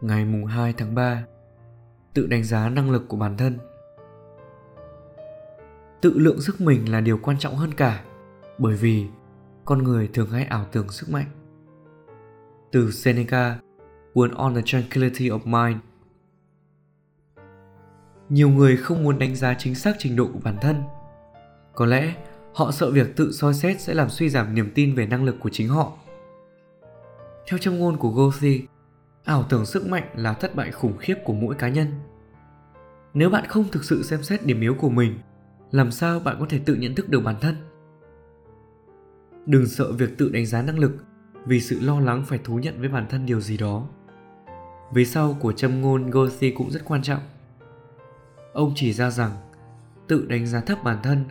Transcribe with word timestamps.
ngày 0.00 0.24
mùng 0.24 0.46
2 0.46 0.72
tháng 0.72 0.94
3 0.94 1.24
Tự 2.14 2.26
đánh 2.26 2.44
giá 2.44 2.68
năng 2.68 2.90
lực 2.90 3.08
của 3.08 3.16
bản 3.16 3.36
thân 3.36 3.58
Tự 6.00 6.12
lượng 6.18 6.40
sức 6.40 6.60
mình 6.60 6.92
là 6.92 7.00
điều 7.00 7.18
quan 7.22 7.38
trọng 7.38 7.56
hơn 7.56 7.74
cả 7.74 8.04
bởi 8.58 8.76
vì 8.76 9.06
con 9.64 9.82
người 9.82 10.08
thường 10.12 10.30
hay 10.30 10.44
ảo 10.44 10.66
tưởng 10.72 10.88
sức 10.88 11.10
mạnh. 11.10 11.26
Từ 12.72 12.90
Seneca, 12.90 13.58
cuốn 14.14 14.30
On 14.30 14.54
the 14.54 14.62
Tranquility 14.64 15.28
of 15.28 15.38
Mind 15.44 15.80
Nhiều 18.28 18.48
người 18.48 18.76
không 18.76 19.04
muốn 19.04 19.18
đánh 19.18 19.36
giá 19.36 19.54
chính 19.58 19.74
xác 19.74 19.96
trình 19.98 20.16
độ 20.16 20.28
của 20.32 20.40
bản 20.44 20.56
thân. 20.60 20.82
Có 21.74 21.86
lẽ 21.86 22.14
họ 22.54 22.70
sợ 22.70 22.90
việc 22.90 23.16
tự 23.16 23.32
soi 23.32 23.54
xét 23.54 23.80
sẽ 23.80 23.94
làm 23.94 24.10
suy 24.10 24.28
giảm 24.28 24.54
niềm 24.54 24.72
tin 24.74 24.94
về 24.94 25.06
năng 25.06 25.24
lực 25.24 25.36
của 25.40 25.50
chính 25.52 25.68
họ. 25.68 25.92
Theo 27.48 27.58
châm 27.58 27.78
ngôn 27.78 27.96
của 27.96 28.10
Goethe, 28.10 28.66
ảo 29.30 29.44
tưởng 29.48 29.66
sức 29.66 29.86
mạnh 29.86 30.04
là 30.14 30.32
thất 30.32 30.54
bại 30.54 30.70
khủng 30.70 30.96
khiếp 30.98 31.14
của 31.24 31.32
mỗi 31.32 31.54
cá 31.54 31.68
nhân. 31.68 31.86
Nếu 33.14 33.30
bạn 33.30 33.44
không 33.48 33.64
thực 33.72 33.84
sự 33.84 34.02
xem 34.02 34.22
xét 34.22 34.46
điểm 34.46 34.60
yếu 34.60 34.74
của 34.74 34.88
mình, 34.88 35.18
làm 35.70 35.90
sao 35.90 36.20
bạn 36.20 36.36
có 36.40 36.46
thể 36.48 36.58
tự 36.58 36.74
nhận 36.74 36.94
thức 36.94 37.08
được 37.08 37.20
bản 37.20 37.36
thân? 37.40 37.54
Đừng 39.46 39.66
sợ 39.66 39.92
việc 39.92 40.18
tự 40.18 40.28
đánh 40.28 40.46
giá 40.46 40.62
năng 40.62 40.78
lực 40.78 40.92
vì 41.46 41.60
sự 41.60 41.80
lo 41.80 42.00
lắng 42.00 42.24
phải 42.26 42.38
thú 42.44 42.58
nhận 42.58 42.80
với 42.80 42.88
bản 42.88 43.06
thân 43.10 43.26
điều 43.26 43.40
gì 43.40 43.56
đó. 43.56 43.88
Vế 44.92 45.04
sau 45.04 45.36
của 45.40 45.52
châm 45.52 45.80
ngôn 45.80 46.10
Goethe 46.10 46.50
cũng 46.50 46.70
rất 46.70 46.80
quan 46.84 47.02
trọng. 47.02 47.22
Ông 48.52 48.72
chỉ 48.76 48.92
ra 48.92 49.10
rằng 49.10 49.30
tự 50.08 50.26
đánh 50.26 50.46
giá 50.46 50.60
thấp 50.60 50.84
bản 50.84 50.98
thân 51.02 51.24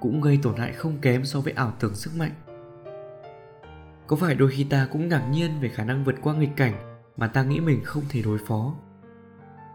cũng 0.00 0.20
gây 0.20 0.38
tổn 0.42 0.56
hại 0.56 0.72
không 0.72 0.98
kém 1.02 1.24
so 1.24 1.40
với 1.40 1.52
ảo 1.52 1.72
tưởng 1.80 1.94
sức 1.94 2.10
mạnh. 2.18 2.32
Có 4.06 4.16
phải 4.16 4.34
đôi 4.34 4.50
khi 4.50 4.64
ta 4.64 4.88
cũng 4.92 5.08
ngạc 5.08 5.28
nhiên 5.30 5.50
về 5.60 5.68
khả 5.68 5.84
năng 5.84 6.04
vượt 6.04 6.14
qua 6.22 6.34
nghịch 6.34 6.56
cảnh 6.56 6.93
mà 7.16 7.26
ta 7.26 7.42
nghĩ 7.42 7.60
mình 7.60 7.84
không 7.84 8.02
thể 8.08 8.22
đối 8.22 8.38
phó? 8.38 8.74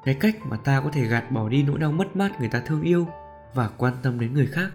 Cái 0.03 0.15
cách 0.15 0.35
mà 0.45 0.57
ta 0.57 0.81
có 0.81 0.89
thể 0.91 1.05
gạt 1.05 1.31
bỏ 1.31 1.49
đi 1.49 1.63
nỗi 1.63 1.79
đau 1.79 1.91
mất 1.91 2.15
mát 2.15 2.39
người 2.39 2.49
ta 2.49 2.59
thương 2.59 2.81
yêu 2.81 3.07
và 3.53 3.69
quan 3.77 3.93
tâm 4.03 4.19
đến 4.19 4.33
người 4.33 4.47
khác, 4.47 4.71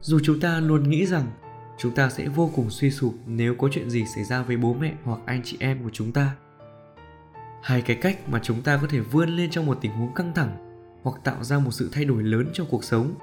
dù 0.00 0.18
chúng 0.22 0.40
ta 0.40 0.60
luôn 0.60 0.90
nghĩ 0.90 1.06
rằng 1.06 1.26
chúng 1.78 1.94
ta 1.94 2.10
sẽ 2.10 2.28
vô 2.28 2.50
cùng 2.54 2.70
suy 2.70 2.90
sụp 2.90 3.14
nếu 3.26 3.54
có 3.54 3.68
chuyện 3.72 3.90
gì 3.90 4.04
xảy 4.14 4.24
ra 4.24 4.42
với 4.42 4.56
bố 4.56 4.74
mẹ 4.74 4.94
hoặc 5.04 5.20
anh 5.26 5.40
chị 5.44 5.56
em 5.60 5.84
của 5.84 5.90
chúng 5.92 6.12
ta. 6.12 6.36
Hay 7.62 7.82
cái 7.82 7.96
cách 7.96 8.28
mà 8.28 8.40
chúng 8.42 8.62
ta 8.62 8.78
có 8.82 8.86
thể 8.90 9.00
vươn 9.00 9.28
lên 9.28 9.50
trong 9.50 9.66
một 9.66 9.78
tình 9.80 9.92
huống 9.92 10.14
căng 10.14 10.34
thẳng 10.34 10.56
hoặc 11.02 11.20
tạo 11.24 11.44
ra 11.44 11.58
một 11.58 11.70
sự 11.70 11.90
thay 11.92 12.04
đổi 12.04 12.22
lớn 12.22 12.50
trong 12.52 12.66
cuộc 12.70 12.84
sống. 12.84 13.14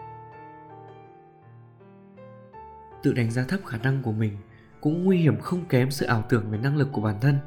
Tự 3.03 3.13
đánh 3.13 3.31
giá 3.31 3.43
thấp 3.43 3.59
khả 3.65 3.77
năng 3.77 4.03
của 4.03 4.11
mình 4.11 4.37
cũng 4.81 5.03
nguy 5.03 5.17
hiểm 5.17 5.39
không 5.41 5.65
kém 5.65 5.91
sự 5.91 6.05
ảo 6.05 6.23
tưởng 6.29 6.51
về 6.51 6.57
năng 6.57 6.77
lực 6.77 6.89
của 6.91 7.01
bản 7.01 7.19
thân 7.21 7.37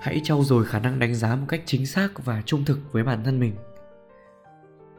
hãy 0.00 0.20
trau 0.24 0.44
dồi 0.44 0.64
khả 0.64 0.78
năng 0.78 0.98
đánh 0.98 1.14
giá 1.14 1.36
một 1.36 1.46
cách 1.48 1.62
chính 1.66 1.86
xác 1.86 2.24
và 2.24 2.42
trung 2.46 2.64
thực 2.64 2.92
với 2.92 3.04
bản 3.04 3.24
thân 3.24 3.40
mình. 3.40 3.54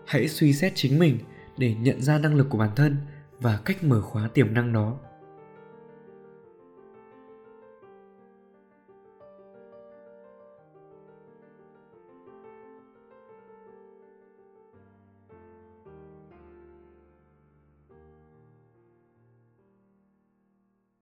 Hãy 0.06 0.28
suy 0.28 0.54
xét 0.54 0.72
chính 0.76 1.00
mình 1.00 1.20
để 1.58 1.76
nhận 1.76 2.02
ra 2.02 2.18
năng 2.18 2.36
lực 2.36 2.48
của 2.50 2.58
bản 2.58 2.70
thân 2.76 2.98
và 3.40 3.60
cách 3.66 3.84
mở 3.84 4.02
khóa 4.02 4.30
tiềm 4.34 4.54
năng 4.54 4.74
đó. 4.74 4.98